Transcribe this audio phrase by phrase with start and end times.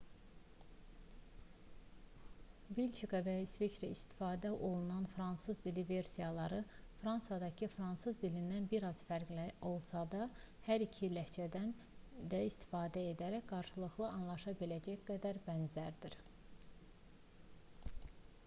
[2.77, 6.61] belçika və i̇sveçrədə istifadə olunan fransız dili versiyaları
[7.03, 10.23] fransadakı fransız dilindən bir az fərqli də olsa
[10.71, 11.69] hər iki ləhcədən
[12.35, 16.21] də istifadə edərək qarşılıqlı anlaşa biləcək qədər də bənzərdir